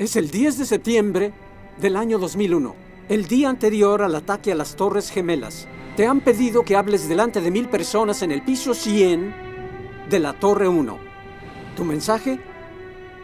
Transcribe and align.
Es 0.00 0.16
el 0.16 0.30
10 0.30 0.56
de 0.56 0.64
septiembre 0.64 1.30
del 1.78 1.94
año 1.94 2.18
2001, 2.18 2.74
el 3.10 3.26
día 3.26 3.50
anterior 3.50 4.00
al 4.00 4.14
ataque 4.14 4.50
a 4.50 4.54
las 4.54 4.74
Torres 4.74 5.10
Gemelas. 5.10 5.68
Te 5.94 6.06
han 6.06 6.22
pedido 6.22 6.62
que 6.62 6.74
hables 6.74 7.06
delante 7.06 7.42
de 7.42 7.50
mil 7.50 7.68
personas 7.68 8.22
en 8.22 8.32
el 8.32 8.40
piso 8.40 8.72
100 8.72 9.34
de 10.08 10.18
la 10.18 10.32
Torre 10.32 10.68
1. 10.68 10.98
Tu 11.76 11.84
mensaje, 11.84 12.40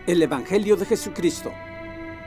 el 0.07 0.21
Evangelio 0.21 0.77
de 0.77 0.85
Jesucristo. 0.85 1.51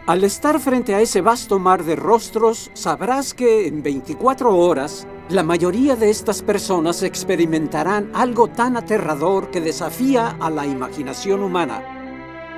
Al 0.07 0.23
estar 0.23 0.59
frente 0.59 0.95
a 0.95 1.01
ese 1.01 1.21
vasto 1.21 1.59
mar 1.59 1.83
de 1.83 1.95
rostros, 1.95 2.71
sabrás 2.73 3.35
que 3.35 3.67
en 3.67 3.83
24 3.83 4.57
horas, 4.57 5.05
la 5.29 5.43
mayoría 5.43 5.95
de 5.95 6.09
estas 6.09 6.41
personas 6.41 7.03
experimentarán 7.03 8.09
algo 8.15 8.47
tan 8.47 8.77
aterrador 8.77 9.51
que 9.51 9.61
desafía 9.61 10.37
a 10.39 10.49
la 10.49 10.65
imaginación 10.65 11.43
humana. 11.43 11.98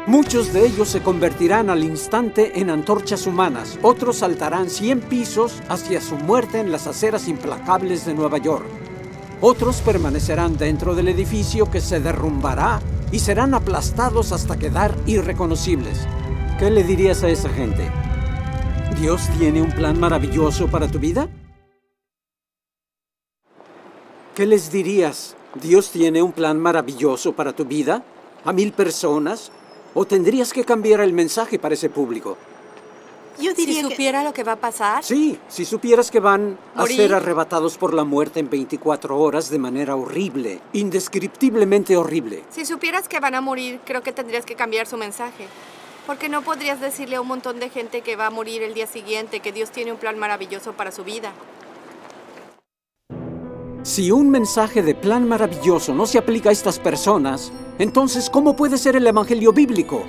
Muchos 0.07 0.51
de 0.51 0.65
ellos 0.65 0.89
se 0.89 1.03
convertirán 1.03 1.69
al 1.69 1.83
instante 1.83 2.59
en 2.59 2.71
antorchas 2.71 3.27
humanas, 3.27 3.77
otros 3.83 4.17
saltarán 4.17 4.67
100 4.67 5.01
pisos 5.01 5.61
hacia 5.69 6.01
su 6.01 6.15
muerte 6.15 6.59
en 6.59 6.71
las 6.71 6.87
aceras 6.87 7.27
implacables 7.27 8.03
de 8.07 8.15
Nueva 8.15 8.39
York. 8.39 8.65
Otros 9.41 9.81
permanecerán 9.81 10.57
dentro 10.57 10.95
del 10.95 11.07
edificio 11.07 11.69
que 11.69 11.81
se 11.81 11.99
derrumbará 11.99 12.81
y 13.11 13.19
serán 13.19 13.53
aplastados 13.53 14.31
hasta 14.31 14.57
quedar 14.57 14.97
irreconocibles. 15.05 16.07
¿Qué 16.57 16.71
le 16.71 16.83
dirías 16.83 17.23
a 17.23 17.29
esa 17.29 17.49
gente? 17.49 17.87
¿Dios 18.99 19.29
tiene 19.37 19.61
un 19.61 19.71
plan 19.71 19.99
maravilloso 19.99 20.67
para 20.67 20.87
tu 20.87 20.97
vida? 20.97 21.29
¿Qué 24.33 24.47
les 24.47 24.71
dirías? 24.71 25.35
¿Dios 25.61 25.91
tiene 25.91 26.23
un 26.23 26.31
plan 26.31 26.59
maravilloso 26.59 27.33
para 27.33 27.53
tu 27.53 27.65
vida? 27.65 28.03
¿A 28.43 28.51
mil 28.51 28.71
personas? 28.71 29.51
¿O 29.93 30.05
tendrías 30.05 30.53
que 30.53 30.63
cambiar 30.63 31.01
el 31.01 31.11
mensaje 31.13 31.59
para 31.59 31.73
ese 31.73 31.89
público? 31.89 32.37
Yo 33.39 33.53
diría 33.53 33.81
si 33.81 33.89
supiera 33.89 34.23
lo 34.23 34.33
que 34.33 34.43
va 34.43 34.53
a 34.53 34.55
pasar. 34.57 35.03
Sí, 35.03 35.37
si 35.49 35.65
supieras 35.65 36.11
que 36.11 36.19
van 36.19 36.57
a 36.75 36.85
ser 36.85 37.13
arrebatados 37.13 37.77
por 37.77 37.93
la 37.93 38.03
muerte 38.03 38.39
en 38.39 38.49
24 38.49 39.17
horas 39.17 39.49
de 39.49 39.57
manera 39.57 39.95
horrible, 39.95 40.59
indescriptiblemente 40.73 41.97
horrible. 41.97 42.43
Si 42.51 42.65
supieras 42.65 43.07
que 43.07 43.19
van 43.19 43.35
a 43.35 43.41
morir, 43.41 43.79
creo 43.83 44.03
que 44.03 44.11
tendrías 44.11 44.45
que 44.45 44.55
cambiar 44.55 44.85
su 44.85 44.97
mensaje. 44.97 45.47
Porque 46.05 46.29
no 46.29 46.41
podrías 46.41 46.79
decirle 46.79 47.15
a 47.15 47.21
un 47.21 47.27
montón 47.27 47.59
de 47.59 47.69
gente 47.69 48.01
que 48.01 48.15
va 48.15 48.27
a 48.27 48.29
morir 48.29 48.63
el 48.63 48.73
día 48.73 48.87
siguiente, 48.87 49.39
que 49.39 49.51
Dios 49.51 49.71
tiene 49.71 49.91
un 49.91 49.97
plan 49.97 50.17
maravilloso 50.17 50.73
para 50.73 50.91
su 50.91 51.03
vida. 51.03 51.31
Si 53.83 54.11
un 54.11 54.29
mensaje 54.29 54.83
de 54.83 54.93
plan 54.93 55.27
maravilloso 55.27 55.95
no 55.95 56.05
se 56.05 56.19
aplica 56.19 56.49
a 56.49 56.51
estas 56.51 56.77
personas, 56.77 57.51
entonces 57.79 58.29
¿cómo 58.29 58.55
puede 58.55 58.77
ser 58.77 58.95
el 58.95 59.07
Evangelio 59.07 59.51
bíblico? 59.53 60.03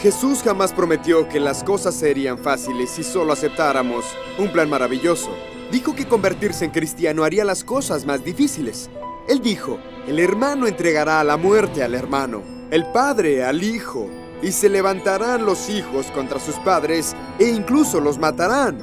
Jesús 0.00 0.42
jamás 0.42 0.72
prometió 0.72 1.28
que 1.28 1.38
las 1.38 1.62
cosas 1.62 1.94
serían 1.94 2.38
fáciles 2.38 2.90
si 2.90 3.04
solo 3.04 3.32
aceptáramos 3.32 4.04
un 4.36 4.50
plan 4.50 4.68
maravilloso. 4.68 5.30
Dijo 5.70 5.94
que 5.94 6.08
convertirse 6.08 6.64
en 6.64 6.72
cristiano 6.72 7.22
haría 7.22 7.44
las 7.44 7.62
cosas 7.62 8.04
más 8.04 8.24
difíciles. 8.24 8.90
Él 9.28 9.40
dijo, 9.40 9.78
el 10.08 10.18
hermano 10.18 10.66
entregará 10.66 11.20
a 11.20 11.24
la 11.24 11.36
muerte 11.36 11.84
al 11.84 11.94
hermano, 11.94 12.42
el 12.72 12.84
padre 12.86 13.44
al 13.44 13.62
hijo, 13.62 14.08
y 14.42 14.50
se 14.50 14.68
levantarán 14.68 15.46
los 15.46 15.70
hijos 15.70 16.06
contra 16.10 16.40
sus 16.40 16.56
padres 16.56 17.14
e 17.38 17.48
incluso 17.48 18.00
los 18.00 18.18
matarán. 18.18 18.76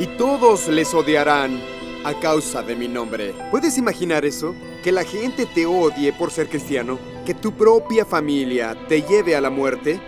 Y 0.00 0.06
todos 0.18 0.66
les 0.66 0.92
odiarán 0.94 1.79
a 2.04 2.14
causa 2.14 2.62
de 2.62 2.74
mi 2.76 2.88
nombre. 2.88 3.34
¿Puedes 3.50 3.76
imaginar 3.78 4.24
eso? 4.24 4.54
Que 4.82 4.92
la 4.92 5.04
gente 5.04 5.46
te 5.46 5.66
odie 5.66 6.12
por 6.12 6.30
ser 6.30 6.48
cristiano, 6.48 6.98
que 7.26 7.34
tu 7.34 7.52
propia 7.52 8.04
familia 8.04 8.76
te 8.88 9.02
lleve 9.02 9.36
a 9.36 9.40
la 9.40 9.50
muerte. 9.50 10.00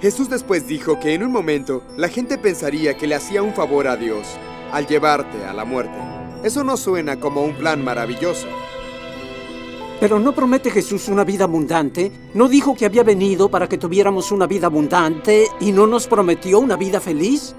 Jesús 0.00 0.28
después 0.28 0.66
dijo 0.66 0.98
que 1.00 1.14
en 1.14 1.22
un 1.22 1.32
momento 1.32 1.82
la 1.96 2.08
gente 2.08 2.36
pensaría 2.38 2.96
que 2.96 3.06
le 3.06 3.14
hacía 3.14 3.42
un 3.42 3.54
favor 3.54 3.86
a 3.88 3.96
Dios 3.96 4.26
al 4.72 4.86
llevarte 4.86 5.44
a 5.44 5.52
la 5.52 5.64
muerte. 5.64 5.96
Eso 6.44 6.64
no 6.64 6.76
suena 6.76 7.20
como 7.20 7.42
un 7.42 7.54
plan 7.54 7.82
maravilloso. 7.84 8.48
Pero 10.00 10.18
no 10.18 10.34
promete 10.34 10.70
Jesús 10.70 11.06
una 11.06 11.22
vida 11.22 11.44
abundante, 11.44 12.10
no 12.34 12.48
dijo 12.48 12.74
que 12.74 12.84
había 12.84 13.04
venido 13.04 13.48
para 13.48 13.68
que 13.68 13.78
tuviéramos 13.78 14.32
una 14.32 14.48
vida 14.48 14.66
abundante 14.66 15.46
y 15.60 15.70
no 15.70 15.86
nos 15.86 16.08
prometió 16.08 16.58
una 16.58 16.76
vida 16.76 16.98
feliz. 16.98 17.54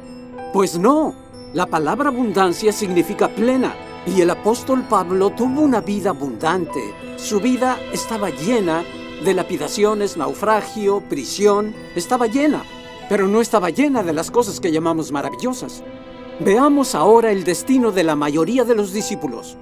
Pues 0.52 0.78
no, 0.78 1.16
la 1.54 1.68
palabra 1.68 2.10
abundancia 2.10 2.72
significa 2.72 3.30
plena 3.30 3.76
y 4.08 4.22
el 4.22 4.32
apóstol 4.32 4.84
Pablo 4.90 5.30
tuvo 5.30 5.62
una 5.62 5.82
vida 5.82 6.10
abundante. 6.10 6.94
Su 7.16 7.40
vida 7.40 7.78
estaba 7.92 8.32
llena 8.32 8.84
de 9.24 9.36
lapidaciones, 9.36 10.18
naufragio, 10.18 11.02
prisión, 11.02 11.76
estaba 11.96 12.26
llena, 12.26 12.64
pero 13.08 13.28
no 13.28 13.40
estaba 13.40 13.70
llena 13.70 14.02
de 14.02 14.14
las 14.14 14.32
cosas 14.32 14.60
que 14.60 14.72
llamamos 14.72 15.12
maravillosas. 15.12 15.84
Veamos 16.40 16.96
ahora 16.96 17.32
el 17.32 17.44
destino 17.44 17.92
de 17.92 18.04
la 18.04 18.16
mayoría 18.16 18.64
de 18.64 18.74
los 18.76 18.92
discípulos. 18.92 19.56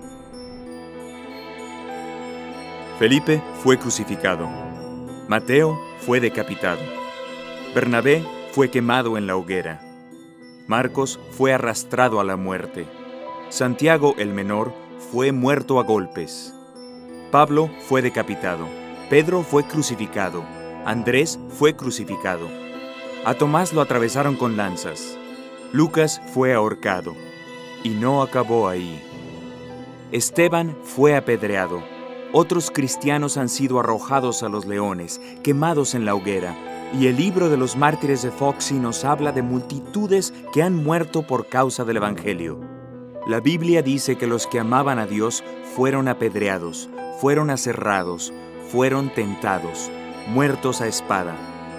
Felipe 3.00 3.44
fue 3.62 3.78
crucificado. 3.78 4.48
Mateo 5.28 5.78
fue 6.00 6.22
decapitado. 6.22 6.82
Bernabé 7.76 8.26
fue 8.54 8.72
quemado 8.72 9.18
en 9.18 9.28
la 9.28 9.36
hoguera. 9.36 9.91
Marcos 10.72 11.20
fue 11.32 11.52
arrastrado 11.52 12.22
a 12.22 12.24
la 12.24 12.38
muerte. 12.38 12.88
Santiago 13.50 14.16
el 14.18 14.30
menor 14.30 14.74
fue 15.12 15.34
muerto 15.34 15.82
a 15.82 15.84
golpes. 15.84 16.54
Pablo 17.30 17.70
fue 17.90 18.02
decapitado. 18.02 18.70
Pedro 19.10 19.44
fue 19.44 19.66
crucificado. 19.66 20.46
Andrés 20.86 21.38
fue 21.50 21.76
crucificado. 21.76 22.48
A 23.26 23.34
Tomás 23.34 23.74
lo 23.74 23.82
atravesaron 23.82 24.38
con 24.38 24.56
lanzas. 24.56 25.18
Lucas 25.74 26.22
fue 26.34 26.54
ahorcado. 26.54 27.18
Y 27.84 27.90
no 27.90 28.22
acabó 28.22 28.70
ahí. 28.70 29.04
Esteban 30.14 30.78
fue 30.86 31.18
apedreado. 31.18 31.84
Otros 32.32 32.72
cristianos 32.72 33.36
han 33.36 33.50
sido 33.50 33.78
arrojados 33.78 34.42
a 34.42 34.48
los 34.48 34.66
leones, 34.66 35.20
quemados 35.44 35.96
en 35.96 36.06
la 36.06 36.16
hoguera. 36.16 36.56
Y 36.94 37.08
el 37.08 37.16
libro 37.16 37.50
de 37.50 37.56
los 37.56 37.78
mártires 37.78 38.22
de 38.22 38.32
Foxy 38.32 38.74
nos 38.74 39.06
habla 39.06 39.32
de 39.32 39.42
multitudes 39.42 40.34
que 40.54 40.62
han 40.62 40.76
muerto 40.76 41.22
por 41.26 41.48
causa 41.48 41.86
del 41.86 41.98
Evangelio. 41.98 42.60
La 43.28 43.40
Biblia 43.40 43.82
dice 43.82 44.18
que 44.18 44.28
los 44.28 44.46
que 44.46 44.60
amaban 44.60 45.00
a 45.00 45.06
Dios 45.06 45.42
fueron 45.76 46.10
apedreados, 46.10 46.90
fueron 47.22 47.50
aserrados, 47.50 48.34
fueron 48.72 49.14
tentados, 49.14 49.90
muertos 50.28 50.82
a 50.82 50.88
espada, 50.88 51.36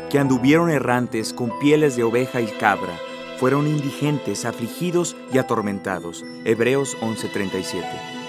que 0.09 0.19
anduvieron 0.19 0.71
errantes 0.71 1.35
con 1.35 1.59
pieles 1.59 1.95
de 1.95 2.05
oveja 2.05 2.41
y 2.41 2.47
cabra, 2.47 2.99
fueron 3.39 3.67
indigentes, 3.67 4.47
afligidos 4.47 5.17
y 5.33 5.39
atormentados. 5.39 6.25
Hebreos 6.45 6.97
11:37. 7.01 8.22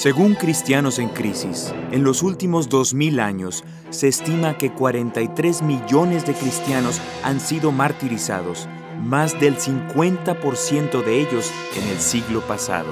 Según 0.00 0.34
Cristianos 0.34 0.98
en 0.98 1.10
Crisis, 1.10 1.74
en 1.92 2.04
los 2.04 2.22
últimos 2.22 2.70
2000 2.70 3.20
años 3.20 3.64
se 3.90 4.08
estima 4.08 4.56
que 4.56 4.72
43 4.72 5.60
millones 5.60 6.24
de 6.24 6.32
cristianos 6.32 6.98
han 7.22 7.38
sido 7.38 7.70
martirizados, 7.70 8.66
más 9.04 9.38
del 9.38 9.58
50% 9.58 11.04
de 11.04 11.20
ellos 11.20 11.52
en 11.76 11.86
el 11.90 11.98
siglo 11.98 12.40
pasado. 12.40 12.88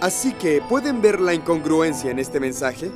Así 0.00 0.32
que, 0.32 0.62
¿pueden 0.70 1.02
ver 1.02 1.20
la 1.20 1.34
incongruencia 1.34 2.10
en 2.10 2.18
este 2.18 2.40
mensaje? 2.40 2.90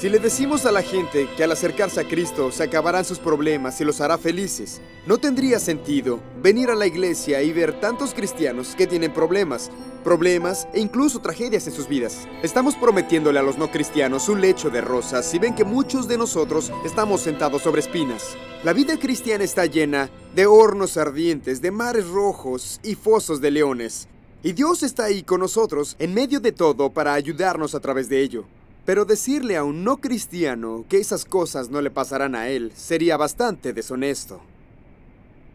Si 0.00 0.08
le 0.08 0.18
decimos 0.18 0.64
a 0.64 0.72
la 0.72 0.80
gente 0.80 1.28
que 1.36 1.44
al 1.44 1.52
acercarse 1.52 2.00
a 2.00 2.08
Cristo 2.08 2.50
se 2.50 2.62
acabarán 2.62 3.04
sus 3.04 3.18
problemas 3.18 3.78
y 3.82 3.84
los 3.84 4.00
hará 4.00 4.16
felices, 4.16 4.80
no 5.06 5.18
tendría 5.18 5.58
sentido 5.58 6.20
venir 6.42 6.70
a 6.70 6.74
la 6.74 6.86
iglesia 6.86 7.42
y 7.42 7.52
ver 7.52 7.78
tantos 7.80 8.14
cristianos 8.14 8.74
que 8.74 8.86
tienen 8.86 9.12
problemas, 9.12 9.70
problemas 10.02 10.66
e 10.72 10.80
incluso 10.80 11.18
tragedias 11.18 11.66
en 11.66 11.74
sus 11.74 11.86
vidas. 11.86 12.26
Estamos 12.42 12.76
prometiéndole 12.76 13.40
a 13.40 13.42
los 13.42 13.58
no 13.58 13.70
cristianos 13.70 14.30
un 14.30 14.40
lecho 14.40 14.70
de 14.70 14.80
rosas 14.80 15.26
si 15.26 15.38
ven 15.38 15.54
que 15.54 15.64
muchos 15.64 16.08
de 16.08 16.16
nosotros 16.16 16.72
estamos 16.86 17.20
sentados 17.20 17.60
sobre 17.60 17.82
espinas. 17.82 18.38
La 18.64 18.72
vida 18.72 18.98
cristiana 18.98 19.44
está 19.44 19.66
llena 19.66 20.08
de 20.34 20.46
hornos 20.46 20.96
ardientes, 20.96 21.60
de 21.60 21.72
mares 21.72 22.08
rojos 22.08 22.80
y 22.82 22.94
fosos 22.94 23.42
de 23.42 23.50
leones. 23.50 24.08
Y 24.42 24.52
Dios 24.52 24.82
está 24.82 25.04
ahí 25.04 25.22
con 25.22 25.40
nosotros 25.40 25.94
en 25.98 26.14
medio 26.14 26.40
de 26.40 26.52
todo 26.52 26.88
para 26.88 27.12
ayudarnos 27.12 27.74
a 27.74 27.80
través 27.80 28.08
de 28.08 28.22
ello. 28.22 28.46
Pero 28.84 29.04
decirle 29.04 29.56
a 29.56 29.64
un 29.64 29.84
no 29.84 29.98
cristiano 29.98 30.84
que 30.88 30.98
esas 30.98 31.24
cosas 31.24 31.70
no 31.70 31.80
le 31.82 31.90
pasarán 31.90 32.34
a 32.34 32.48
él 32.48 32.72
sería 32.74 33.16
bastante 33.16 33.72
deshonesto. 33.72 34.40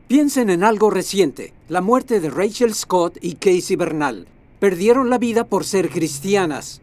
Piensen 0.08 0.52
en 0.52 0.64
algo 0.64 0.92
reciente, 0.92 1.54
la 1.68 1.82
muerte 1.82 2.20
de 2.20 2.30
Rachel 2.30 2.76
Scott 2.76 3.18
y 3.22 3.36
Casey 3.36 3.76
Bernal. 3.76 4.28
Perdieron 4.60 5.10
la 5.10 5.18
vida 5.18 5.46
por 5.46 5.66
ser 5.66 5.90
cristianas. 5.90 6.82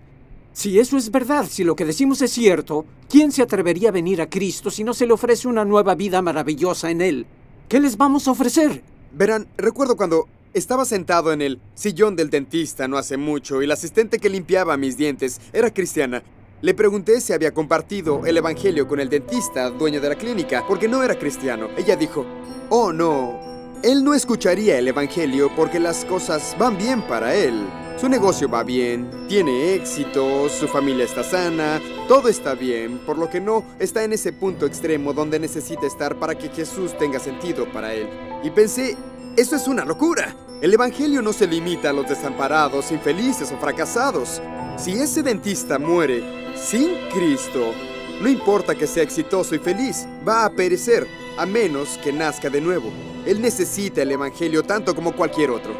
Si 0.52 0.78
eso 0.78 0.96
es 0.96 1.10
verdad, 1.10 1.46
si 1.48 1.64
lo 1.64 1.76
que 1.76 1.84
decimos 1.84 2.20
es 2.20 2.32
cierto, 2.32 2.84
¿quién 3.08 3.32
se 3.32 3.42
atrevería 3.42 3.88
a 3.88 3.92
venir 3.92 4.20
a 4.20 4.28
Cristo 4.28 4.70
si 4.70 4.84
no 4.84 4.92
se 4.92 5.06
le 5.06 5.12
ofrece 5.12 5.48
una 5.48 5.64
nueva 5.64 5.94
vida 5.94 6.20
maravillosa 6.20 6.90
en 6.90 7.00
Él? 7.00 7.26
¿Qué 7.68 7.80
les 7.80 7.96
vamos 7.96 8.28
a 8.28 8.32
ofrecer? 8.32 8.82
Verán, 9.12 9.46
recuerdo 9.56 9.96
cuando 9.96 10.26
estaba 10.54 10.84
sentado 10.84 11.32
en 11.32 11.40
el 11.40 11.60
sillón 11.74 12.14
del 12.16 12.30
dentista 12.30 12.86
no 12.86 12.98
hace 12.98 13.16
mucho 13.16 13.62
y 13.62 13.66
la 13.66 13.74
asistente 13.74 14.18
que 14.18 14.28
limpiaba 14.28 14.76
mis 14.76 14.96
dientes 14.96 15.40
era 15.52 15.72
cristiana. 15.72 16.22
Le 16.60 16.74
pregunté 16.74 17.20
si 17.20 17.32
había 17.32 17.52
compartido 17.52 18.24
el 18.26 18.36
Evangelio 18.36 18.86
con 18.86 19.00
el 19.00 19.08
dentista, 19.08 19.70
dueño 19.70 20.00
de 20.00 20.10
la 20.10 20.14
clínica, 20.14 20.64
porque 20.68 20.88
no 20.88 21.02
era 21.02 21.18
cristiano. 21.18 21.68
Ella 21.76 21.96
dijo, 21.96 22.24
oh 22.68 22.92
no, 22.92 23.40
él 23.82 24.04
no 24.04 24.14
escucharía 24.14 24.78
el 24.78 24.86
Evangelio 24.86 25.50
porque 25.56 25.80
las 25.80 26.04
cosas 26.04 26.54
van 26.58 26.78
bien 26.78 27.02
para 27.02 27.34
él. 27.34 27.64
Su 28.00 28.08
negocio 28.08 28.48
va 28.48 28.62
bien, 28.62 29.10
tiene 29.28 29.74
éxito, 29.74 30.48
su 30.48 30.68
familia 30.68 31.04
está 31.04 31.24
sana, 31.24 31.80
todo 32.08 32.28
está 32.28 32.54
bien, 32.54 32.98
por 32.98 33.16
lo 33.16 33.28
que 33.28 33.40
no 33.40 33.64
está 33.78 34.02
en 34.04 34.12
ese 34.12 34.32
punto 34.32 34.66
extremo 34.66 35.12
donde 35.12 35.38
necesita 35.38 35.86
estar 35.86 36.18
para 36.18 36.36
que 36.36 36.48
Jesús 36.48 36.96
tenga 36.98 37.18
sentido 37.18 37.70
para 37.72 37.94
él. 37.94 38.08
Y 38.42 38.50
pensé, 38.50 38.96
eso 39.36 39.56
es 39.56 39.66
una 39.66 39.84
locura. 39.84 40.34
El 40.60 40.74
Evangelio 40.74 41.22
no 41.22 41.32
se 41.32 41.46
limita 41.46 41.90
a 41.90 41.92
los 41.92 42.08
desamparados, 42.08 42.92
infelices 42.92 43.50
o 43.50 43.56
fracasados. 43.56 44.42
Si 44.76 44.92
ese 44.92 45.22
dentista 45.22 45.78
muere 45.78 46.22
sin 46.54 46.90
Cristo, 47.12 47.72
no 48.20 48.28
importa 48.28 48.74
que 48.74 48.86
sea 48.86 49.02
exitoso 49.02 49.54
y 49.54 49.58
feliz, 49.58 50.06
va 50.26 50.44
a 50.44 50.50
perecer, 50.50 51.06
a 51.38 51.46
menos 51.46 51.98
que 52.04 52.12
nazca 52.12 52.50
de 52.50 52.60
nuevo. 52.60 52.90
Él 53.24 53.40
necesita 53.40 54.02
el 54.02 54.12
Evangelio 54.12 54.62
tanto 54.62 54.94
como 54.94 55.12
cualquier 55.12 55.50
otro. 55.50 55.74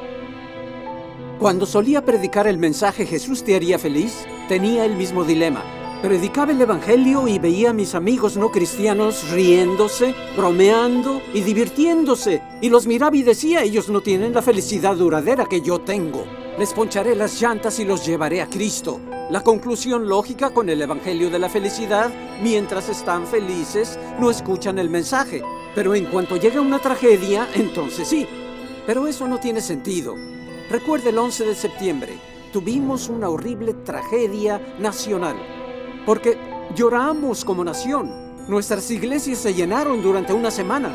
Cuando 1.39 1.67
solía 1.67 2.05
predicar 2.05 2.47
el 2.47 2.57
mensaje 2.57 3.05
Jesús 3.05 3.45
te 3.45 3.55
haría 3.55 3.79
feliz, 3.79 4.27
tenía 4.49 4.85
el 4.85 4.97
mismo 4.97 5.25
dilema. 5.25 5.82
Predicaba 6.03 6.51
el 6.51 6.61
Evangelio 6.61 7.29
y 7.29 7.39
veía 7.39 7.71
a 7.71 7.73
mis 7.73 7.95
amigos 7.95 8.37
no 8.37 8.51
cristianos 8.51 9.31
riéndose, 9.31 10.17
bromeando 10.37 11.23
y 11.33 11.43
divirtiéndose. 11.43 12.43
Y 12.61 12.71
los 12.71 12.89
miraba 12.89 13.17
y 13.17 13.23
decía, 13.23 13.63
ellos 13.63 13.89
no 13.89 14.01
tienen 14.01 14.35
la 14.35 14.43
felicidad 14.43 14.97
duradera 14.97 15.47
que 15.47 15.61
yo 15.61 15.81
tengo. 15.81 16.25
Les 16.59 16.73
poncharé 16.73 17.15
las 17.15 17.41
llantas 17.41 17.79
y 17.79 17.85
los 17.85 18.05
llevaré 18.05 18.43
a 18.43 18.49
Cristo. 18.49 18.99
La 19.31 19.45
conclusión 19.45 20.09
lógica 20.09 20.51
con 20.51 20.69
el 20.69 20.83
Evangelio 20.83 21.31
de 21.31 21.39
la 21.39 21.49
felicidad, 21.49 22.11
mientras 22.43 22.89
están 22.89 23.25
felices, 23.25 23.97
no 24.19 24.29
escuchan 24.29 24.81
el 24.81 24.91
mensaje. 24.91 25.45
Pero 25.73 25.95
en 25.95 26.07
cuanto 26.07 26.37
llega 26.37 26.61
una 26.61 26.81
tragedia, 26.81 27.47
entonces 27.55 28.09
sí. 28.09 28.27
Pero 28.89 29.07
eso 29.07 29.29
no 29.29 29.39
tiene 29.39 29.61
sentido. 29.61 30.17
Recuerde 30.69 31.11
el 31.11 31.19
11 31.19 31.45
de 31.45 31.55
septiembre. 31.55 32.19
Tuvimos 32.53 33.09
una 33.09 33.29
horrible 33.29 33.73
tragedia 33.73 34.61
nacional. 34.81 35.62
Porque 36.05 36.37
lloramos 36.75 37.45
como 37.45 37.65
nación. 37.65 38.11
Nuestras 38.49 38.91
iglesias 38.91 39.39
se 39.39 39.55
llenaron 39.55 40.03
durante 40.03 40.33
una 40.33 40.51
semana. 40.51 40.93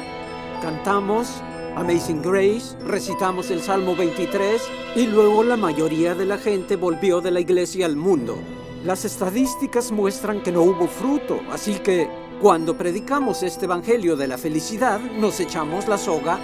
Cantamos 0.62 1.42
Amazing 1.76 2.22
Grace, 2.22 2.76
recitamos 2.86 3.52
el 3.52 3.62
Salmo 3.62 3.96
23 3.96 4.62
y 4.96 5.06
luego 5.06 5.44
la 5.44 5.56
mayoría 5.56 6.16
de 6.16 6.26
la 6.26 6.38
gente 6.38 6.76
volvió 6.76 7.22
de 7.22 7.32
la 7.32 7.40
iglesia 7.40 7.86
al 7.86 7.96
mundo. 7.96 8.38
Las 8.84 9.06
estadísticas 9.06 9.92
muestran 9.92 10.42
que 10.42 10.52
no 10.52 10.64
hubo 10.64 10.88
fruto, 10.88 11.40
así 11.52 11.76
que 11.80 12.10
cuando 12.42 12.78
predicamos 12.78 13.44
este 13.44 13.66
Evangelio 13.66 14.16
de 14.16 14.28
la 14.28 14.38
felicidad 14.38 15.00
nos 15.00 15.40
echamos 15.40 15.88
la 15.88 15.98
soga 15.98 16.40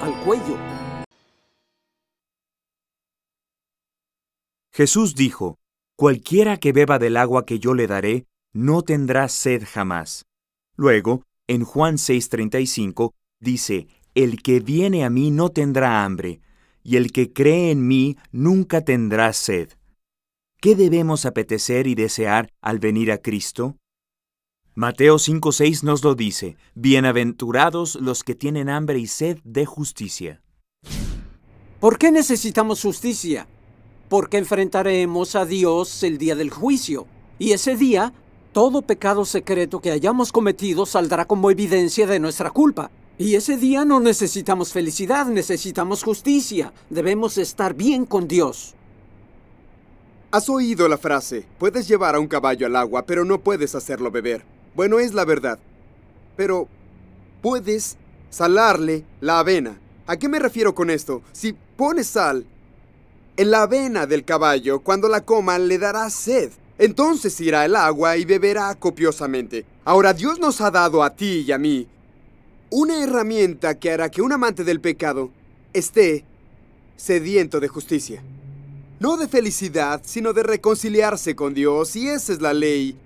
al 0.00 0.24
cuello. 0.24 0.56
Jesús 4.72 5.14
dijo, 5.14 5.58
Cualquiera 5.98 6.58
que 6.58 6.72
beba 6.72 6.98
del 6.98 7.16
agua 7.16 7.46
que 7.46 7.58
yo 7.58 7.72
le 7.72 7.86
daré, 7.86 8.26
no 8.52 8.82
tendrá 8.82 9.30
sed 9.30 9.64
jamás. 9.66 10.26
Luego, 10.76 11.22
en 11.46 11.64
Juan 11.64 11.96
6:35, 11.96 13.14
dice, 13.40 13.88
El 14.14 14.42
que 14.42 14.60
viene 14.60 15.06
a 15.06 15.10
mí 15.10 15.30
no 15.30 15.48
tendrá 15.48 16.04
hambre, 16.04 16.42
y 16.82 16.96
el 16.96 17.12
que 17.12 17.32
cree 17.32 17.70
en 17.70 17.86
mí 17.86 18.18
nunca 18.30 18.82
tendrá 18.82 19.32
sed. 19.32 19.70
¿Qué 20.60 20.76
debemos 20.76 21.24
apetecer 21.24 21.86
y 21.86 21.94
desear 21.94 22.50
al 22.60 22.78
venir 22.78 23.10
a 23.10 23.16
Cristo? 23.16 23.78
Mateo 24.74 25.16
5:6 25.18 25.82
nos 25.82 26.04
lo 26.04 26.14
dice, 26.14 26.58
Bienaventurados 26.74 27.94
los 27.94 28.22
que 28.22 28.34
tienen 28.34 28.68
hambre 28.68 28.98
y 28.98 29.06
sed 29.06 29.38
de 29.44 29.64
justicia. 29.64 30.42
¿Por 31.80 31.96
qué 31.96 32.10
necesitamos 32.10 32.82
justicia? 32.82 33.48
Porque 34.08 34.38
enfrentaremos 34.38 35.34
a 35.34 35.44
Dios 35.44 36.02
el 36.02 36.18
día 36.18 36.34
del 36.34 36.50
juicio. 36.50 37.06
Y 37.38 37.52
ese 37.52 37.76
día, 37.76 38.12
todo 38.52 38.82
pecado 38.82 39.24
secreto 39.24 39.80
que 39.80 39.90
hayamos 39.90 40.32
cometido 40.32 40.86
saldrá 40.86 41.24
como 41.24 41.50
evidencia 41.50 42.06
de 42.06 42.20
nuestra 42.20 42.50
culpa. 42.50 42.90
Y 43.18 43.34
ese 43.34 43.56
día 43.56 43.84
no 43.84 43.98
necesitamos 44.00 44.72
felicidad, 44.72 45.26
necesitamos 45.26 46.02
justicia. 46.02 46.72
Debemos 46.90 47.38
estar 47.38 47.74
bien 47.74 48.04
con 48.04 48.28
Dios. 48.28 48.74
Has 50.30 50.48
oído 50.48 50.86
la 50.88 50.98
frase, 50.98 51.46
puedes 51.58 51.88
llevar 51.88 52.14
a 52.14 52.20
un 52.20 52.26
caballo 52.26 52.66
al 52.66 52.76
agua, 52.76 53.06
pero 53.06 53.24
no 53.24 53.40
puedes 53.40 53.74
hacerlo 53.74 54.10
beber. 54.10 54.44
Bueno, 54.74 54.98
es 54.98 55.14
la 55.14 55.24
verdad. 55.24 55.58
Pero 56.36 56.68
puedes 57.40 57.96
salarle 58.28 59.04
la 59.20 59.38
avena. 59.38 59.78
¿A 60.06 60.16
qué 60.16 60.28
me 60.28 60.38
refiero 60.38 60.74
con 60.74 60.90
esto? 60.90 61.22
Si 61.32 61.54
pones 61.76 62.08
sal 62.08 62.44
la 63.44 63.62
avena 63.62 64.06
del 64.06 64.24
caballo, 64.24 64.80
cuando 64.80 65.08
la 65.08 65.20
coma, 65.20 65.58
le 65.58 65.78
dará 65.78 66.08
sed. 66.10 66.50
Entonces 66.78 67.40
irá 67.40 67.64
el 67.64 67.76
agua 67.76 68.16
y 68.16 68.24
beberá 68.24 68.74
copiosamente. 68.74 69.64
Ahora 69.84 70.12
Dios 70.12 70.38
nos 70.38 70.60
ha 70.60 70.70
dado 70.70 71.02
a 71.02 71.10
ti 71.10 71.44
y 71.46 71.52
a 71.52 71.58
mí 71.58 71.86
una 72.70 73.02
herramienta 73.02 73.78
que 73.78 73.90
hará 73.90 74.10
que 74.10 74.22
un 74.22 74.32
amante 74.32 74.64
del 74.64 74.80
pecado 74.80 75.30
esté 75.72 76.24
sediento 76.96 77.60
de 77.60 77.68
justicia. 77.68 78.22
No 78.98 79.16
de 79.16 79.28
felicidad, 79.28 80.00
sino 80.04 80.32
de 80.32 80.42
reconciliarse 80.42 81.36
con 81.36 81.52
Dios, 81.52 81.94
y 81.96 82.08
esa 82.08 82.32
es 82.32 82.40
la 82.40 82.54
ley 82.54 82.96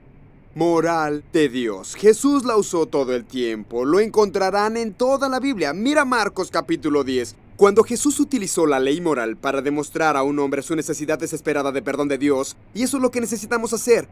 moral 0.54 1.24
de 1.32 1.48
Dios. 1.48 1.94
Jesús 1.96 2.44
la 2.44 2.56
usó 2.56 2.86
todo 2.86 3.14
el 3.14 3.24
tiempo, 3.24 3.84
lo 3.84 4.00
encontrarán 4.00 4.76
en 4.76 4.94
toda 4.94 5.28
la 5.28 5.40
Biblia. 5.40 5.72
Mira 5.72 6.04
Marcos 6.04 6.50
capítulo 6.50 7.04
10. 7.04 7.34
Cuando 7.60 7.84
Jesús 7.84 8.18
utilizó 8.20 8.64
la 8.64 8.80
ley 8.80 9.02
moral 9.02 9.36
para 9.36 9.60
demostrar 9.60 10.16
a 10.16 10.22
un 10.22 10.38
hombre 10.38 10.62
su 10.62 10.74
necesidad 10.74 11.18
desesperada 11.18 11.70
de 11.72 11.82
perdón 11.82 12.08
de 12.08 12.16
Dios, 12.16 12.56
y 12.72 12.84
eso 12.84 12.96
es 12.96 13.02
lo 13.02 13.10
que 13.10 13.20
necesitamos 13.20 13.74
hacer. 13.74 14.08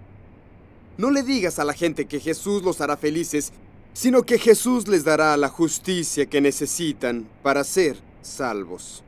No 0.98 1.10
le 1.10 1.22
digas 1.22 1.58
a 1.58 1.64
la 1.64 1.72
gente 1.72 2.04
que 2.04 2.20
Jesús 2.20 2.62
los 2.62 2.82
hará 2.82 2.98
felices, 2.98 3.54
sino 3.94 4.24
que 4.24 4.38
Jesús 4.38 4.86
les 4.86 5.02
dará 5.02 5.34
la 5.38 5.48
justicia 5.48 6.26
que 6.26 6.42
necesitan 6.42 7.26
para 7.42 7.64
ser 7.64 7.96
salvos. 8.20 9.02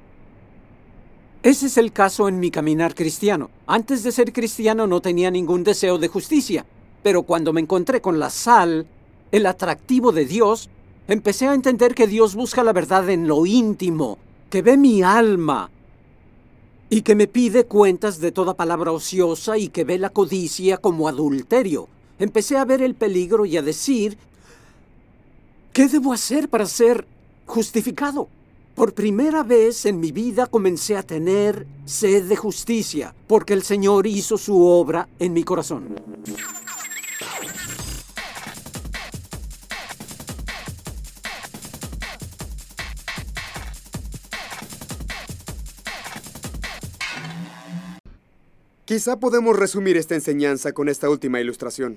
Ese 1.42 1.66
es 1.66 1.76
el 1.76 1.92
caso 1.92 2.26
en 2.26 2.40
mi 2.40 2.50
caminar 2.50 2.94
cristiano. 2.94 3.50
Antes 3.66 4.02
de 4.04 4.10
ser 4.10 4.32
cristiano 4.32 4.86
no 4.86 5.02
tenía 5.02 5.30
ningún 5.30 5.64
deseo 5.64 5.98
de 5.98 6.08
justicia, 6.08 6.64
pero 7.02 7.24
cuando 7.24 7.52
me 7.52 7.60
encontré 7.60 8.00
con 8.00 8.18
la 8.18 8.30
sal, 8.30 8.86
el 9.32 9.44
atractivo 9.44 10.12
de 10.12 10.24
Dios, 10.24 10.70
empecé 11.08 11.46
a 11.46 11.52
entender 11.52 11.94
que 11.94 12.06
Dios 12.06 12.34
busca 12.34 12.64
la 12.64 12.72
verdad 12.72 13.10
en 13.10 13.28
lo 13.28 13.44
íntimo, 13.44 14.16
que 14.50 14.62
ve 14.62 14.76
mi 14.76 15.02
alma 15.02 15.70
y 16.90 17.02
que 17.02 17.14
me 17.14 17.28
pide 17.28 17.64
cuentas 17.64 18.18
de 18.18 18.32
toda 18.32 18.54
palabra 18.54 18.90
ociosa 18.90 19.56
y 19.56 19.68
que 19.68 19.84
ve 19.84 19.96
la 19.96 20.10
codicia 20.10 20.76
como 20.76 21.08
adulterio. 21.08 21.88
Empecé 22.18 22.56
a 22.56 22.64
ver 22.64 22.82
el 22.82 22.94
peligro 22.94 23.46
y 23.46 23.56
a 23.56 23.62
decir, 23.62 24.18
¿qué 25.72 25.88
debo 25.88 26.12
hacer 26.12 26.48
para 26.48 26.66
ser 26.66 27.06
justificado? 27.46 28.28
Por 28.74 28.92
primera 28.92 29.44
vez 29.44 29.86
en 29.86 30.00
mi 30.00 30.10
vida 30.10 30.46
comencé 30.46 30.96
a 30.96 31.02
tener 31.04 31.66
sed 31.84 32.24
de 32.24 32.36
justicia, 32.36 33.14
porque 33.28 33.52
el 33.52 33.62
Señor 33.62 34.06
hizo 34.06 34.36
su 34.36 34.60
obra 34.60 35.08
en 35.18 35.32
mi 35.32 35.44
corazón. 35.44 35.94
Quizá 48.90 49.20
podemos 49.20 49.56
resumir 49.56 49.96
esta 49.96 50.16
enseñanza 50.16 50.72
con 50.72 50.88
esta 50.88 51.08
última 51.08 51.40
ilustración. 51.40 51.96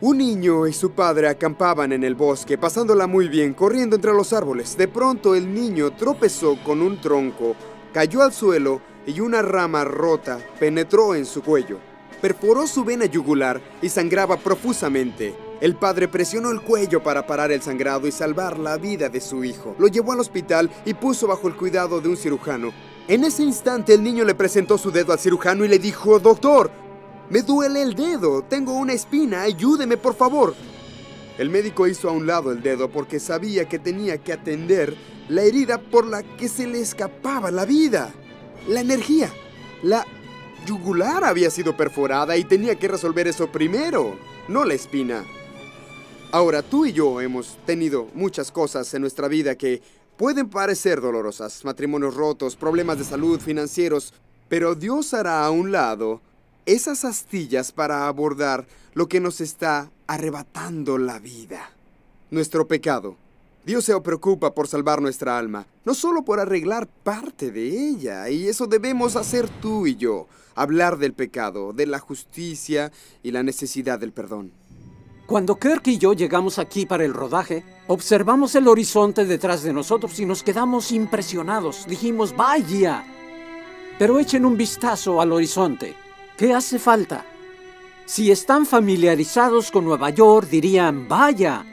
Un 0.00 0.16
niño 0.16 0.66
y 0.66 0.72
su 0.72 0.92
padre 0.92 1.28
acampaban 1.28 1.92
en 1.92 2.04
el 2.04 2.14
bosque, 2.14 2.56
pasándola 2.56 3.06
muy 3.06 3.28
bien, 3.28 3.52
corriendo 3.52 3.96
entre 3.96 4.14
los 4.14 4.32
árboles. 4.32 4.78
De 4.78 4.88
pronto 4.88 5.34
el 5.34 5.52
niño 5.52 5.90
tropezó 5.90 6.56
con 6.64 6.80
un 6.80 6.98
tronco, 7.02 7.54
cayó 7.92 8.22
al 8.22 8.32
suelo 8.32 8.80
y 9.06 9.20
una 9.20 9.42
rama 9.42 9.84
rota 9.84 10.40
penetró 10.58 11.14
en 11.14 11.26
su 11.26 11.42
cuello. 11.42 11.76
Perforó 12.22 12.66
su 12.66 12.82
vena 12.82 13.04
yugular 13.04 13.60
y 13.82 13.90
sangraba 13.90 14.38
profusamente. 14.38 15.34
El 15.60 15.76
padre 15.76 16.08
presionó 16.08 16.50
el 16.50 16.62
cuello 16.62 17.02
para 17.02 17.26
parar 17.26 17.52
el 17.52 17.60
sangrado 17.60 18.08
y 18.08 18.10
salvar 18.10 18.58
la 18.58 18.78
vida 18.78 19.10
de 19.10 19.20
su 19.20 19.44
hijo. 19.44 19.76
Lo 19.78 19.88
llevó 19.88 20.12
al 20.12 20.20
hospital 20.20 20.70
y 20.86 20.94
puso 20.94 21.26
bajo 21.26 21.46
el 21.46 21.56
cuidado 21.56 22.00
de 22.00 22.08
un 22.08 22.16
cirujano. 22.16 22.72
En 23.08 23.24
ese 23.24 23.42
instante 23.42 23.94
el 23.94 24.02
niño 24.02 24.24
le 24.24 24.34
presentó 24.34 24.78
su 24.78 24.92
dedo 24.92 25.12
al 25.12 25.18
cirujano 25.18 25.64
y 25.64 25.68
le 25.68 25.78
dijo, 25.78 26.20
Doctor, 26.20 26.70
me 27.30 27.42
duele 27.42 27.82
el 27.82 27.94
dedo, 27.94 28.42
tengo 28.42 28.74
una 28.74 28.92
espina, 28.92 29.42
ayúdeme 29.42 29.96
por 29.96 30.14
favor. 30.14 30.54
El 31.36 31.50
médico 31.50 31.88
hizo 31.88 32.08
a 32.08 32.12
un 32.12 32.26
lado 32.26 32.52
el 32.52 32.62
dedo 32.62 32.90
porque 32.90 33.18
sabía 33.18 33.68
que 33.68 33.78
tenía 33.78 34.18
que 34.18 34.32
atender 34.32 34.94
la 35.28 35.42
herida 35.42 35.78
por 35.80 36.06
la 36.06 36.22
que 36.22 36.48
se 36.48 36.66
le 36.66 36.80
escapaba 36.80 37.50
la 37.50 37.64
vida, 37.64 38.12
la 38.68 38.80
energía, 38.80 39.32
la 39.82 40.06
yugular 40.66 41.24
había 41.24 41.50
sido 41.50 41.76
perforada 41.76 42.36
y 42.36 42.44
tenía 42.44 42.76
que 42.76 42.86
resolver 42.86 43.26
eso 43.26 43.50
primero, 43.50 44.16
no 44.46 44.64
la 44.64 44.74
espina. 44.74 45.24
Ahora, 46.30 46.62
tú 46.62 46.86
y 46.86 46.92
yo 46.92 47.20
hemos 47.20 47.58
tenido 47.66 48.08
muchas 48.14 48.52
cosas 48.52 48.92
en 48.94 49.02
nuestra 49.02 49.28
vida 49.28 49.56
que 49.56 49.82
pueden 50.22 50.48
parecer 50.48 51.00
dolorosas, 51.00 51.64
matrimonios 51.64 52.14
rotos, 52.14 52.54
problemas 52.54 52.96
de 52.96 53.02
salud, 53.02 53.40
financieros, 53.40 54.14
pero 54.48 54.76
Dios 54.76 55.14
hará 55.14 55.44
a 55.44 55.50
un 55.50 55.72
lado 55.72 56.20
esas 56.64 57.04
astillas 57.04 57.72
para 57.72 58.06
abordar 58.06 58.64
lo 58.94 59.08
que 59.08 59.18
nos 59.18 59.40
está 59.40 59.90
arrebatando 60.06 60.96
la 60.96 61.18
vida, 61.18 61.72
nuestro 62.30 62.68
pecado. 62.68 63.16
Dios 63.66 63.84
se 63.84 64.00
preocupa 64.00 64.54
por 64.54 64.68
salvar 64.68 65.02
nuestra 65.02 65.36
alma, 65.36 65.66
no 65.84 65.92
solo 65.92 66.22
por 66.22 66.38
arreglar 66.38 66.86
parte 66.86 67.50
de 67.50 67.88
ella, 67.88 68.30
y 68.30 68.46
eso 68.46 68.68
debemos 68.68 69.16
hacer 69.16 69.48
tú 69.60 69.88
y 69.88 69.96
yo, 69.96 70.28
hablar 70.54 70.98
del 70.98 71.14
pecado, 71.14 71.72
de 71.72 71.86
la 71.86 71.98
justicia 71.98 72.92
y 73.24 73.32
la 73.32 73.42
necesidad 73.42 73.98
del 73.98 74.12
perdón. 74.12 74.52
Cuando 75.32 75.58
Kirk 75.58 75.86
y 75.86 75.96
yo 75.96 76.12
llegamos 76.12 76.58
aquí 76.58 76.84
para 76.84 77.06
el 77.06 77.14
rodaje, 77.14 77.64
observamos 77.86 78.54
el 78.54 78.68
horizonte 78.68 79.24
detrás 79.24 79.62
de 79.62 79.72
nosotros 79.72 80.20
y 80.20 80.26
nos 80.26 80.42
quedamos 80.42 80.92
impresionados. 80.92 81.86
Dijimos, 81.86 82.36
vaya. 82.36 83.02
Pero 83.98 84.18
echen 84.18 84.44
un 84.44 84.58
vistazo 84.58 85.22
al 85.22 85.32
horizonte. 85.32 85.94
¿Qué 86.36 86.52
hace 86.52 86.78
falta? 86.78 87.24
Si 88.04 88.30
están 88.30 88.66
familiarizados 88.66 89.70
con 89.70 89.86
Nueva 89.86 90.10
York, 90.10 90.50
dirían, 90.50 91.08
vaya. 91.08 91.64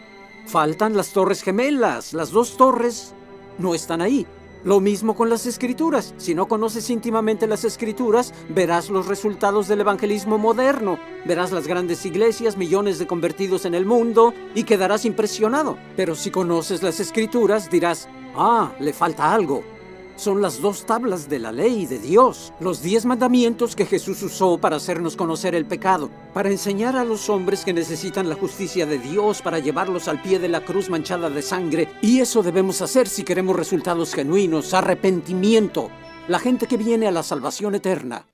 Faltan 0.45 0.95
las 0.95 1.09
torres 1.09 1.43
gemelas. 1.43 2.13
Las 2.13 2.31
dos 2.31 2.55
torres 2.55 3.13
no 3.57 3.75
están 3.75 3.99
ahí. 3.99 4.25
Lo 4.63 4.79
mismo 4.79 5.15
con 5.15 5.29
las 5.29 5.45
escrituras. 5.45 6.13
Si 6.17 6.35
no 6.35 6.47
conoces 6.47 6.89
íntimamente 6.89 7.47
las 7.47 7.63
escrituras, 7.63 8.33
verás 8.49 8.89
los 8.89 9.07
resultados 9.07 9.67
del 9.67 9.81
evangelismo 9.81 10.37
moderno. 10.37 10.99
Verás 11.25 11.51
las 11.51 11.67
grandes 11.67 12.05
iglesias, 12.05 12.57
millones 12.57 12.99
de 12.99 13.07
convertidos 13.07 13.65
en 13.65 13.73
el 13.73 13.85
mundo 13.85 14.33
y 14.55 14.63
quedarás 14.63 15.05
impresionado. 15.05 15.77
Pero 15.95 16.15
si 16.15 16.29
conoces 16.29 16.83
las 16.83 16.99
escrituras, 16.99 17.69
dirás, 17.69 18.09
ah, 18.35 18.73
le 18.79 18.91
falta 18.91 19.33
algo 19.33 19.63
son 20.19 20.41
las 20.41 20.61
dos 20.61 20.85
tablas 20.85 21.29
de 21.29 21.39
la 21.39 21.53
ley 21.53 21.85
de 21.85 21.97
Dios, 21.97 22.51
los 22.59 22.81
diez 22.81 23.05
mandamientos 23.05 23.75
que 23.75 23.85
Jesús 23.85 24.21
usó 24.21 24.57
para 24.57 24.75
hacernos 24.75 25.15
conocer 25.15 25.55
el 25.55 25.65
pecado, 25.65 26.09
para 26.33 26.49
enseñar 26.49 26.97
a 26.97 27.05
los 27.05 27.29
hombres 27.29 27.63
que 27.63 27.71
necesitan 27.71 28.27
la 28.27 28.35
justicia 28.35 28.85
de 28.85 28.99
Dios, 28.99 29.41
para 29.41 29.59
llevarlos 29.59 30.09
al 30.09 30.21
pie 30.21 30.37
de 30.37 30.49
la 30.49 30.65
cruz 30.65 30.89
manchada 30.89 31.29
de 31.29 31.41
sangre. 31.41 31.87
Y 32.01 32.19
eso 32.19 32.43
debemos 32.43 32.81
hacer 32.81 33.07
si 33.07 33.23
queremos 33.23 33.55
resultados 33.55 34.13
genuinos, 34.13 34.73
arrepentimiento, 34.73 35.89
la 36.27 36.39
gente 36.39 36.67
que 36.67 36.75
viene 36.75 37.07
a 37.07 37.11
la 37.11 37.23
salvación 37.23 37.75
eterna. 37.75 38.25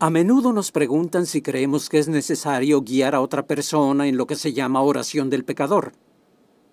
A 0.00 0.10
menudo 0.10 0.52
nos 0.52 0.72
preguntan 0.72 1.26
si 1.26 1.40
creemos 1.40 1.88
que 1.88 1.98
es 1.98 2.08
necesario 2.08 2.80
guiar 2.80 3.14
a 3.14 3.20
otra 3.20 3.46
persona 3.46 4.08
en 4.08 4.16
lo 4.16 4.26
que 4.26 4.34
se 4.34 4.52
llama 4.52 4.82
oración 4.82 5.30
del 5.30 5.44
pecador. 5.44 5.92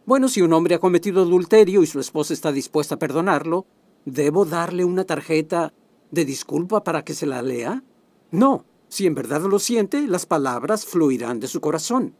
Bueno, 0.07 0.29
si 0.29 0.41
un 0.41 0.53
hombre 0.53 0.73
ha 0.73 0.79
cometido 0.79 1.21
adulterio 1.21 1.83
y 1.83 1.85
su 1.85 1.99
esposa 1.99 2.33
está 2.33 2.53
dispuesta 2.53 2.95
a 2.95 2.97
perdonarlo, 2.97 3.65
¿debo 4.05 4.45
darle 4.45 4.85
una 4.85 5.03
tarjeta 5.03 5.73
de 6.11 6.23
disculpa 6.23 6.81
para 6.81 7.03
que 7.03 7.13
se 7.13 7.25
la 7.25 7.41
lea? 7.41 7.83
No, 8.31 8.63
si 8.87 9.05
en 9.05 9.15
verdad 9.15 9.41
lo 9.41 9.59
siente, 9.59 10.07
las 10.07 10.25
palabras 10.25 10.85
fluirán 10.85 11.41
de 11.41 11.49
su 11.49 11.59
corazón. 11.59 12.15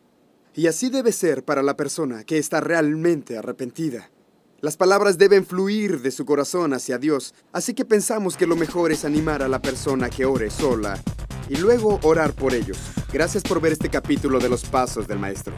Y 0.53 0.67
así 0.67 0.89
debe 0.89 1.13
ser 1.13 1.45
para 1.45 1.63
la 1.63 1.77
persona 1.77 2.25
que 2.25 2.37
está 2.37 2.59
realmente 2.59 3.37
arrepentida. 3.37 4.11
Las 4.59 4.75
palabras 4.75 5.17
deben 5.17 5.45
fluir 5.45 6.01
de 6.01 6.11
su 6.11 6.25
corazón 6.25 6.73
hacia 6.73 6.97
Dios, 6.97 7.33
así 7.53 7.73
que 7.73 7.85
pensamos 7.85 8.35
que 8.35 8.47
lo 8.47 8.57
mejor 8.57 8.91
es 8.91 9.05
animar 9.05 9.41
a 9.41 9.47
la 9.47 9.61
persona 9.61 10.09
que 10.09 10.25
ore 10.25 10.49
sola 10.49 11.01
y 11.47 11.55
luego 11.55 12.01
orar 12.03 12.33
por 12.33 12.53
ellos. 12.53 12.79
Gracias 13.13 13.43
por 13.43 13.61
ver 13.61 13.71
este 13.71 13.87
capítulo 13.87 14.39
de 14.39 14.49
los 14.49 14.65
Pasos 14.65 15.07
del 15.07 15.19
Maestro. 15.19 15.53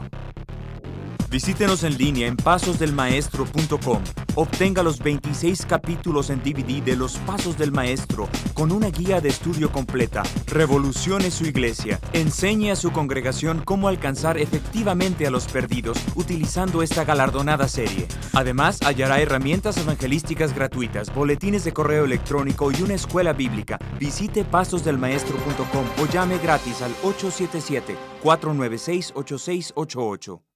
Visítenos 1.30 1.84
en 1.84 1.96
línea 1.96 2.28
en 2.28 2.36
pasosdelmaestro.com. 2.36 4.04
Obtenga 4.34 4.82
los 4.82 4.98
26 5.00 5.66
capítulos 5.68 6.32
en 6.32 6.40
DVD 6.42 6.82
de 6.82 6.96
Los 6.96 7.18
Pasos 7.18 7.56
del 7.56 7.72
Maestro 7.72 8.28
con 8.56 8.72
una 8.72 8.88
guía 8.88 9.22
de 9.22 9.30
estudio 9.30 9.72
completa. 9.72 10.24
Revolucione 10.48 11.30
su 11.30 11.46
iglesia. 11.46 12.00
Enseñe 12.14 12.72
a 12.72 12.76
su 12.76 12.92
congregación 12.92 13.62
cómo 13.64 13.90
alcanzar 13.90 14.40
efectivamente 14.40 15.28
a 15.28 15.32
los 15.32 15.46
perdidos 15.46 16.00
utilizando 16.16 16.82
esta 16.82 17.06
galardonada 17.06 17.68
serie. 17.68 18.08
Además, 18.34 18.80
hallará 18.84 19.22
herramientas 19.22 19.78
evangelísticas 19.78 20.56
gratuitas, 20.56 21.14
boletines 21.14 21.64
de 21.64 21.74
correo 21.74 22.06
electrónico 22.06 22.72
y 22.72 22.82
una 22.82 22.96
escuela 22.96 23.34
bíblica. 23.34 23.78
Visite 24.00 24.46
pasosdelmaestro.com 24.46 25.86
o 26.02 26.06
llame 26.12 26.40
gratis 26.40 26.82
al 26.82 26.92
877 27.04 27.96
496 28.24 29.12
8688. 29.16 30.49